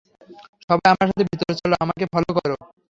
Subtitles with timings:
[0.67, 2.55] সবাই আমার সাথে ভিতরে চলো, আমাকে ফলো করো।